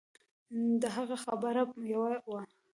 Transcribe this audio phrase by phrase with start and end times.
[0.81, 1.63] د هغه خبره
[1.93, 2.41] يوه وه.